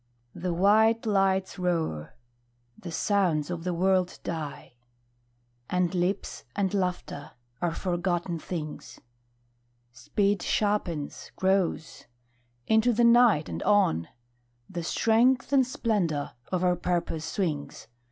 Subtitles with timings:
[0.33, 2.15] The white lights roar.
[2.75, 4.73] The sounds of the world die.
[5.69, 8.99] And lips and laughter are forgotten things.
[9.91, 12.05] Speed sharpens; grows.
[12.65, 14.07] Into the night, and on,
[14.67, 17.87] The strength and splendour of our purpose swings.